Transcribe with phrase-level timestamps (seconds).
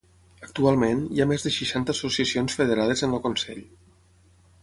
[0.45, 3.63] Actualment, hi ha més de seixanta associacions federades en el consell.